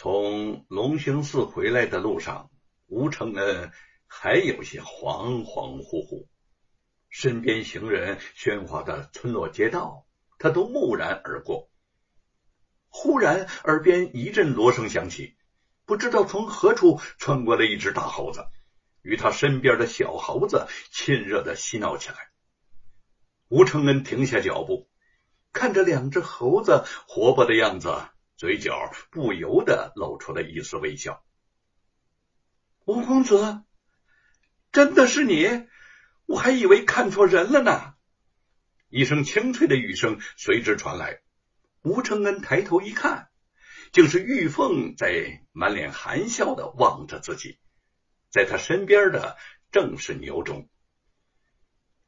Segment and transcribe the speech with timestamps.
[0.00, 2.52] 从龙兴寺回来的路上，
[2.86, 3.72] 吴承恩
[4.06, 6.28] 还有些恍恍惚惚，
[7.08, 10.06] 身边行人喧哗的村落街道，
[10.38, 11.68] 他都蓦然而过。
[12.90, 15.36] 忽然，耳边一阵锣声响起，
[15.84, 18.46] 不知道从何处窜过来一只大猴子，
[19.02, 22.30] 与他身边的小猴子亲热的嬉闹起来。
[23.48, 24.88] 吴承恩停下脚步，
[25.52, 28.00] 看着两只猴子活泼的样子，
[28.38, 31.24] 嘴角不由得露出了一丝微笑。
[32.84, 33.64] 吴公子，
[34.70, 35.66] 真的是你？
[36.24, 37.94] 我还以为看错人了呢。
[38.90, 41.20] 一声清脆的雨声随之传来。
[41.82, 43.28] 吴承恩抬头一看，
[43.90, 47.58] 竟是玉凤在满脸含笑的望着自己，
[48.30, 49.36] 在他身边的
[49.72, 50.70] 正是牛忠。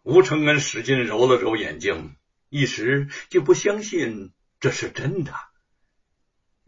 [0.05, 2.15] 吴承恩使劲揉了揉眼睛，
[2.49, 5.35] 一时就不相信这是真的。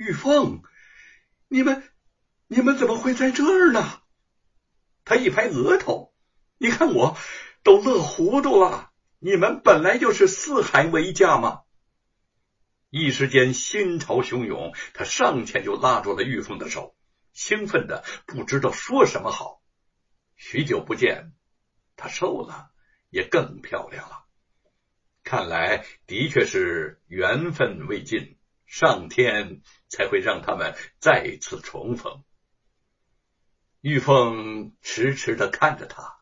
[0.03, 0.65] 玉凤，
[1.47, 1.89] 你们
[2.49, 4.03] 你们怎么会在这儿呢？
[5.05, 6.13] 他一拍额头，
[6.59, 7.17] 你看我
[7.63, 8.91] 都乐糊涂了。
[9.21, 11.61] 你们本来就是四海为家嘛。
[12.91, 16.97] 一时间心潮汹涌，他上前就拉住了玉凤的手，
[17.33, 19.63] 兴奋的不知道说什么好。
[20.35, 21.33] 许久不见，
[21.95, 22.73] 她瘦了，
[23.09, 24.25] 也更漂亮了。
[25.23, 28.37] 看来的确是缘分未尽，
[28.73, 32.25] 上天才会让他们再次重逢。
[33.83, 36.17] 玉凤痴痴的看着他，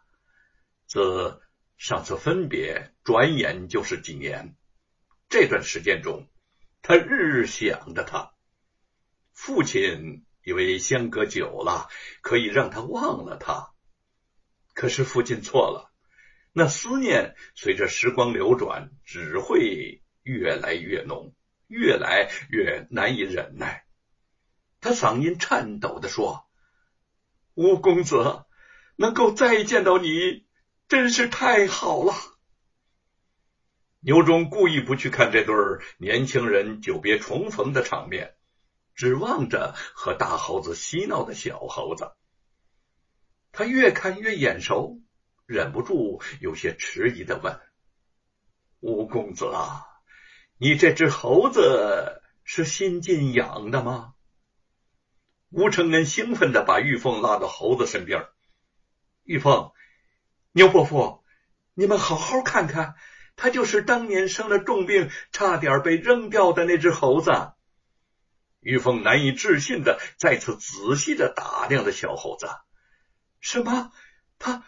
[0.85, 1.41] 自
[1.77, 4.57] 上次分别，转眼就是几年。
[5.29, 6.29] 这段时间中，
[6.83, 8.33] 他日日想着他，
[9.33, 11.89] 父亲以为相隔久了
[12.21, 13.71] 可以让他忘了他，
[14.75, 15.93] 可是父亲错了，
[16.53, 21.33] 那思念随着时光流转，只会越来越浓，
[21.71, 23.87] 越来越难以忍耐。
[24.81, 26.47] 他嗓音颤抖的说
[27.55, 28.45] ：“吴公子，
[28.97, 30.47] 能够再见到你，
[30.89, 32.13] 真是太好了。”
[34.03, 35.55] 牛忠故意不去看这对
[35.99, 38.35] 年轻人久别重逢的场面，
[38.95, 42.13] 只望着和大猴子嬉闹的小猴子。
[43.53, 44.99] 他越看越眼熟，
[45.45, 47.61] 忍不住有些迟疑的问
[48.81, 49.87] ：“吴公子啊，
[50.63, 54.13] 你这只猴子是新进养的吗？”
[55.49, 58.27] 吴承恩兴奋的把玉凤拉到猴子身边
[59.25, 59.73] ：“玉凤，
[60.53, 61.25] 牛伯父，
[61.73, 62.95] 你们好好看看。”
[63.37, 67.53] 他就是当年生了重病，差点被扔掉的那只猴子。
[68.61, 72.51] 玉凤难以置信的再次仔细的打量着小猴子。
[73.41, 73.93] 什么？
[74.39, 74.63] 他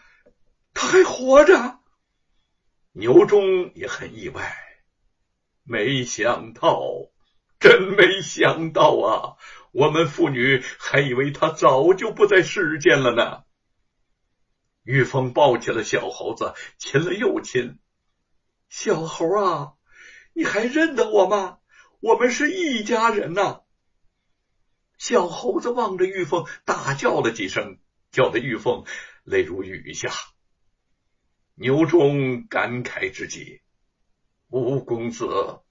[0.73, 1.77] 他还活着？
[2.93, 4.57] 牛忠也很意外，
[5.63, 6.81] 没想到，
[7.59, 9.37] 真没想到啊！
[9.71, 13.43] 我们父女还以为他早就不在世间了呢。
[14.83, 17.79] 玉凤抱起了小猴子，亲了又亲。
[18.69, 19.73] 小猴啊，
[20.33, 21.57] 你还认得我吗？
[22.01, 23.61] 我们是一家人呐！
[24.97, 27.79] 小猴子望着玉凤，大叫了几声，
[28.11, 28.83] 叫得玉凤
[29.23, 30.11] 泪如雨下。
[31.55, 33.61] 牛忠感慨之极
[34.53, 35.61] ：“吴公子，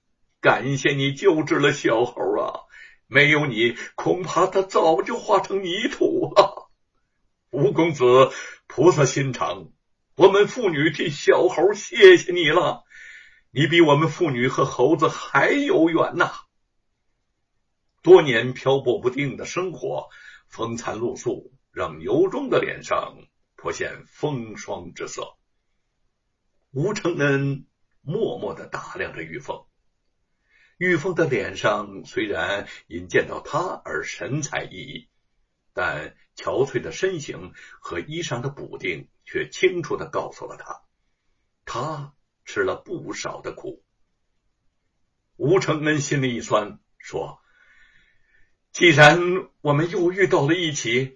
[0.41, 2.59] 感谢你救治了小猴啊！
[3.07, 6.69] 没有你，恐怕他早就化成泥土了。”
[7.49, 8.03] 吴公子
[8.67, 9.69] 菩萨心肠，
[10.17, 12.83] 我们父女替小猴谢谢你了。
[13.51, 16.33] 你比我们妇女和猴子还有缘呐！
[18.01, 20.09] 多年漂泊不定的生活，
[20.49, 23.15] 风餐露宿，让牛忠的脸上
[23.55, 25.37] 颇显风霜之色。
[26.71, 27.65] 吴承恩
[28.03, 29.65] 默默的打量着玉凤，
[30.77, 35.07] 玉凤的脸上虽然因见到他而神采奕奕，
[35.73, 40.83] 但憔悴的身形和衣裳的补丁却清楚的告诉了他，
[41.65, 42.13] 他。
[42.45, 43.85] 吃了不少的苦，
[45.37, 47.39] 吴承恩心里一酸，说
[48.73, 49.17] ：“既然
[49.61, 51.15] 我们又遇到了一起，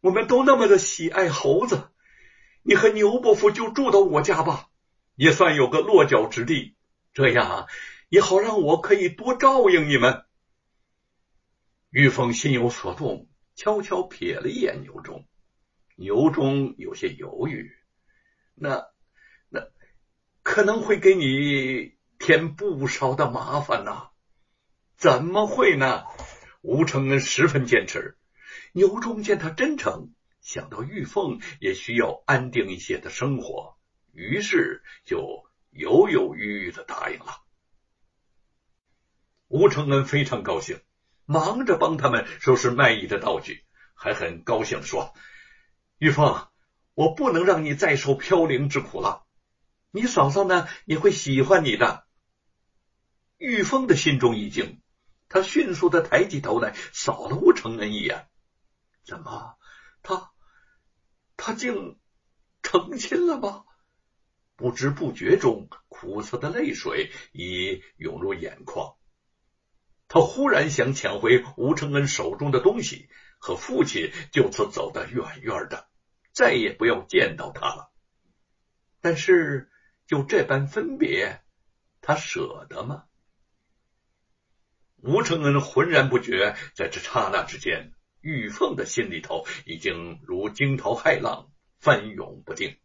[0.00, 1.92] 我们都那么的喜爱猴子，
[2.64, 4.68] 你和牛伯父就住到我家吧，
[5.16, 6.76] 也算有个落脚之地，
[7.12, 7.66] 这样
[8.08, 10.24] 也好让我可以多照应你们。”
[11.90, 15.26] 玉凤心有所动，悄悄瞥了一眼牛忠，
[15.96, 17.72] 牛忠有些犹豫，
[18.54, 18.86] 那。
[19.50, 19.68] 那
[20.42, 24.10] 可能会给你添不少的麻烦呐？
[24.96, 26.02] 怎么会呢？
[26.60, 28.18] 吴承恩十分坚持。
[28.72, 33.73] 牛忠见他真诚，想到玉凤也需要安定一些的生活，
[34.14, 37.42] 于是就犹犹豫豫的答应了。
[39.48, 40.80] 吴承恩非常高兴，
[41.26, 43.64] 忙着帮他们收拾卖艺的道具，
[43.94, 45.14] 还很高兴的说
[45.98, 46.48] ：“玉凤，
[46.94, 49.26] 我不能让你再受飘零之苦了，
[49.90, 52.06] 你嫂嫂呢也会喜欢你的。”
[53.36, 54.80] 玉凤的心中一惊，
[55.28, 58.28] 他迅速的抬起头来，扫了吴承恩一眼
[59.04, 59.58] ：“怎么，
[60.02, 60.30] 他，
[61.36, 61.98] 他竟
[62.62, 63.64] 成亲了吗？”
[64.56, 68.96] 不知不觉中，苦涩的泪水已涌入眼眶。
[70.06, 73.08] 他忽然想抢回吴承恩手中的东西，
[73.38, 75.88] 和父亲就此走得远远的，
[76.32, 77.90] 再也不要见到他了。
[79.00, 79.70] 但是
[80.06, 81.42] 就这般分别，
[82.00, 83.04] 他舍得吗？
[84.98, 92.78] 吴承恩浑然不觉，在这刹那之间，玉凤的心里头已经如惊涛骇浪，翻涌不定。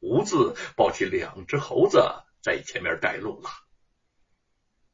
[0.00, 1.98] 吴字抱起两只猴子
[2.42, 3.50] 在前面带路了。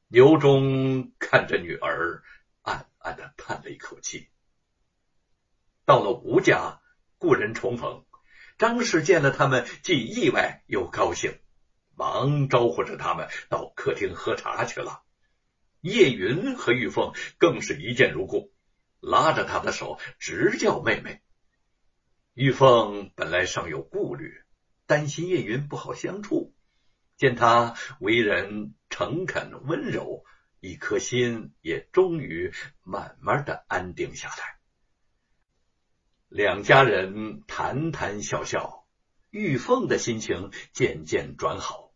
[0.08, 2.22] 牛忠看着女儿，
[2.62, 4.28] 暗暗的叹了一口气。
[5.84, 6.80] 到了吴家，
[7.18, 8.04] 故人重逢，
[8.58, 11.40] 张氏见了他们，既意外又高兴，
[11.96, 15.02] 忙招呼着他们到客厅喝茶去了。
[15.80, 18.52] 叶云和玉凤更是一见如故，
[19.00, 21.22] 拉着他的手直叫妹妹。
[22.34, 24.41] 玉凤本来尚有顾虑。
[24.92, 26.52] 担心叶云不好相处，
[27.16, 30.22] 见他为人诚恳温柔，
[30.60, 32.52] 一颗心也终于
[32.82, 34.58] 慢慢的安定下来。
[36.28, 38.86] 两家人谈谈笑笑，
[39.30, 41.94] 玉凤的心情渐渐转好。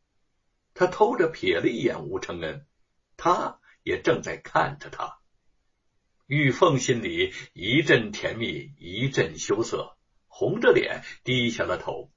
[0.72, 2.66] 他偷着瞥了一眼吴承恩，
[3.18, 5.18] 他也正在看着他。
[6.26, 9.98] 玉凤心里一阵甜蜜，一阵羞涩，
[10.28, 12.10] 红着脸低下了头。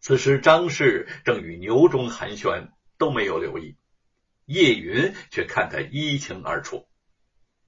[0.00, 3.76] 此时，张氏正与牛中寒暄，都没有留意。
[4.46, 6.88] 叶云却看得一清二楚。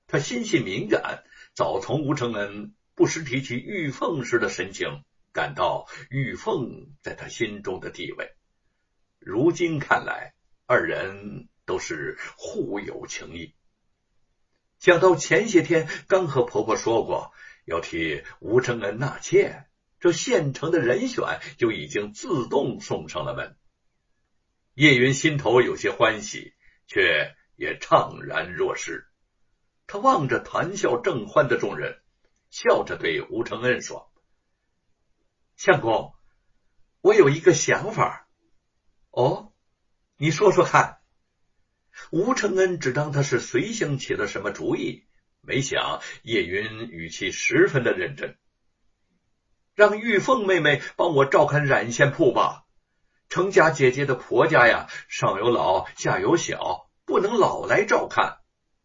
[0.07, 1.25] 他心细敏感，
[1.55, 8.33] 早从吴承恩不时提起玉凤时的神情，感到玉凤在他心中的地位。
[9.19, 10.35] 如今看来，
[10.67, 13.55] 二人都是互有情谊。
[14.79, 17.33] 想到前些天刚和婆婆说过
[17.67, 19.67] 要替吴承恩纳妾。
[20.03, 23.57] 这现成的人选就已经自动送上了门，
[24.75, 26.55] 叶云心头有些欢喜，
[26.89, 29.07] 却也怅然若失。
[29.87, 32.03] 他望着谈笑正欢的众人，
[32.51, 34.13] 笑着对吴承恩说
[35.55, 36.13] ：“相公，
[37.01, 38.27] 我有一个想法。
[39.11, 39.53] 哦，
[40.17, 40.99] 你说说看。”
[42.11, 45.07] 吴承恩只当他是随性起了什么主意，
[45.43, 48.37] 没想叶云语气十分的认真。
[49.75, 52.65] 让玉凤妹妹帮我照看染线铺吧。
[53.29, 58.39] 程家姐姐的婆家呀，上有老下有小，不能老来照看。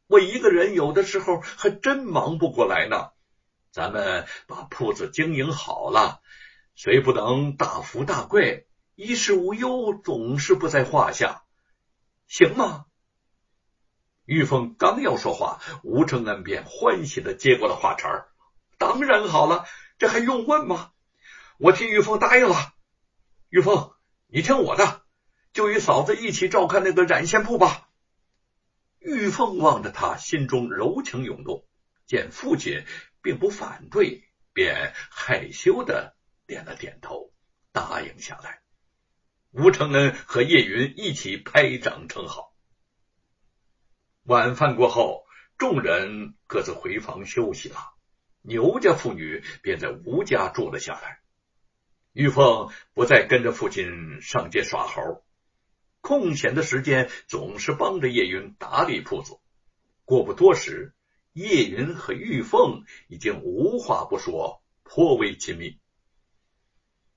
[0.07, 3.09] 我一个人有的时候还真忙不过来呢。
[3.71, 6.21] 咱们把铺子经营好了，
[6.75, 11.43] 虽不能大富大贵，衣食无忧总是不在话下，
[12.27, 12.85] 行吗？
[14.23, 18.29] 玉凤刚要说话，吴承恩便欢喜的接过了话茬儿
[18.79, 19.65] ：“当然好了。”
[19.97, 20.91] 这还用问吗？
[21.57, 22.73] 我替玉凤答应了。
[23.49, 23.93] 玉凤，
[24.27, 25.03] 你听我的，
[25.53, 27.89] 就与嫂子一起照看那个染线铺吧。
[28.99, 31.65] 玉凤望着他，心中柔情涌动，
[32.05, 32.83] 见父亲
[33.21, 37.31] 并不反对，便害羞的点了点头，
[37.71, 38.61] 答应下来。
[39.51, 42.53] 吴承恩和叶云一起拍掌称好。
[44.23, 45.25] 晚饭过后，
[45.57, 47.96] 众人各自回房休息了。
[48.41, 51.19] 牛家妇女便在吴家住了下来。
[52.13, 55.23] 玉凤不再跟着父亲上街耍猴，
[56.01, 59.37] 空闲的时间总是帮着叶云打理铺子。
[60.03, 60.95] 过不多时，
[61.33, 65.79] 叶云和玉凤已经无话不说，颇为亲密。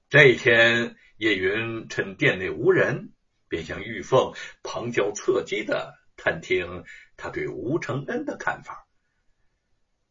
[0.08, 3.12] 这一天，叶云趁店内无人，
[3.48, 6.84] 便向玉凤旁敲侧击的探听
[7.16, 8.88] 他对吴承恩的看法。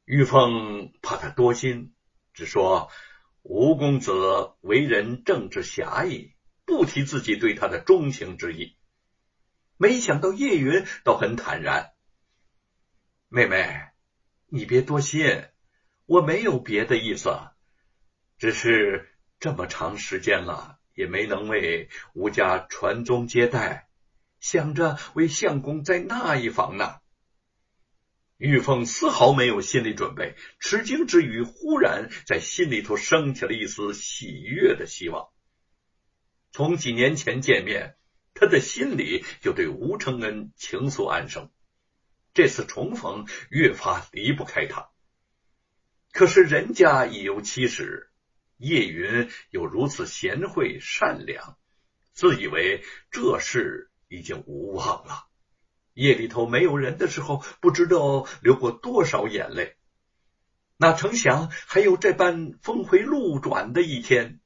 [0.09, 1.93] 玉凤怕他多心，
[2.33, 2.89] 只说
[3.43, 4.11] 吴公子
[4.59, 6.33] 为人正直侠义，
[6.65, 8.75] 不提自己对他的钟情之意。
[9.77, 11.91] 没想到叶云倒很坦然
[13.29, 13.89] ：“妹妹，
[14.47, 15.43] 你别多心，
[16.07, 17.29] 我没有别的意思，
[18.39, 23.87] 只是这么长时间了，也没能为吴家传宗接代，
[24.39, 26.98] 想着为相公在那一房呢。”
[28.39, 35.27] 玉凤丝毫没有心理准备，吃惊之余，忽然在心里头升起了一丝喜悦的希望。
[36.53, 37.97] 从几年前见面，
[38.33, 41.51] 他的心里就对吴承恩情愫暗生。
[42.33, 44.89] 这次重逢越发离不开他。
[46.13, 48.09] 可是人家已有妻室，
[48.55, 51.57] 叶云又如此贤惠善良，
[52.13, 55.28] 自以为这事已经无望了。
[55.93, 59.75] 夜里头没有人的时候，不知道流过多少眼泪。
[60.77, 64.39] 哪成想还有这般峰回路转的一天？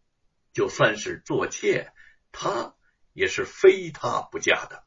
[0.51, 1.91] 就算是做妾，
[2.31, 2.75] 他
[3.13, 4.83] 也是非他不嫁的。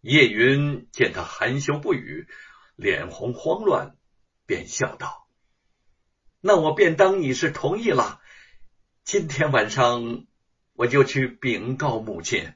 [0.00, 2.28] 叶云见他含羞不语，
[2.76, 3.96] 脸红慌乱，
[4.46, 5.28] 便笑道
[6.40, 8.20] ：“那我便当你是同意了。
[9.04, 10.26] 今天晚上
[10.72, 12.52] 我就去禀告母亲。”